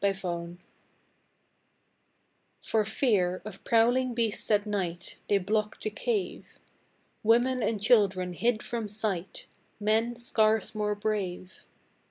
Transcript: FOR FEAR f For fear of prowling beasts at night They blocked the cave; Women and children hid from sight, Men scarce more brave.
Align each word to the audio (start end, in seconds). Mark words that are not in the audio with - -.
FOR 0.01 0.13
FEAR 0.15 0.57
f 0.57 0.57
For 2.63 2.83
fear 2.83 3.39
of 3.45 3.63
prowling 3.63 4.15
beasts 4.15 4.49
at 4.49 4.65
night 4.65 5.17
They 5.29 5.37
blocked 5.37 5.83
the 5.83 5.91
cave; 5.91 6.57
Women 7.21 7.61
and 7.61 7.79
children 7.79 8.33
hid 8.33 8.63
from 8.63 8.87
sight, 8.87 9.45
Men 9.79 10.15
scarce 10.15 10.73
more 10.73 10.95
brave. 10.95 11.67